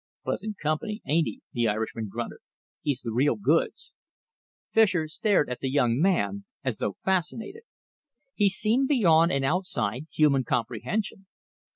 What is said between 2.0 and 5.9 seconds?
grunted. "He's the real goods." Fischer stared at the